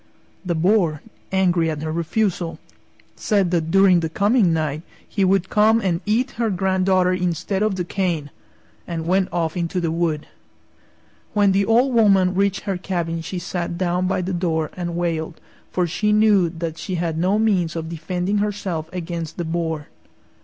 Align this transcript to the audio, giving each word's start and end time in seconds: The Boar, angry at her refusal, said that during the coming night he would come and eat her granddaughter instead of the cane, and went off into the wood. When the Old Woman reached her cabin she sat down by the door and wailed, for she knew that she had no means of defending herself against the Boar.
The 0.43 0.55
Boar, 0.55 1.03
angry 1.31 1.69
at 1.69 1.83
her 1.83 1.91
refusal, 1.91 2.57
said 3.15 3.51
that 3.51 3.69
during 3.69 3.99
the 3.99 4.09
coming 4.09 4.51
night 4.51 4.81
he 5.07 5.23
would 5.23 5.47
come 5.51 5.79
and 5.79 6.01
eat 6.07 6.31
her 6.41 6.49
granddaughter 6.49 7.13
instead 7.13 7.61
of 7.61 7.75
the 7.75 7.83
cane, 7.83 8.31
and 8.87 9.05
went 9.05 9.29
off 9.31 9.55
into 9.55 9.79
the 9.79 9.91
wood. 9.91 10.25
When 11.33 11.51
the 11.51 11.65
Old 11.65 11.93
Woman 11.93 12.33
reached 12.33 12.61
her 12.61 12.77
cabin 12.77 13.21
she 13.21 13.37
sat 13.37 13.77
down 13.77 14.07
by 14.07 14.23
the 14.23 14.33
door 14.33 14.71
and 14.75 14.95
wailed, 14.95 15.39
for 15.71 15.85
she 15.85 16.11
knew 16.11 16.49
that 16.49 16.79
she 16.79 16.95
had 16.95 17.15
no 17.19 17.37
means 17.37 17.75
of 17.75 17.87
defending 17.89 18.39
herself 18.39 18.89
against 18.91 19.37
the 19.37 19.45
Boar. 19.45 19.85